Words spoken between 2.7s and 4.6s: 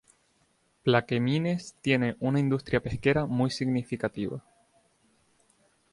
pesquera muy significativa.